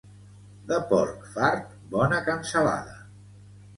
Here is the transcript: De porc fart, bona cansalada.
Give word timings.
De 0.71 0.79
porc 0.93 1.29
fart, 1.35 1.77
bona 1.93 2.23
cansalada. 2.31 2.99